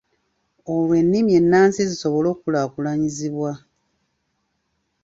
[0.73, 3.51] Olwo ennimi ennansi zisobole okukulaakulanyizibwa.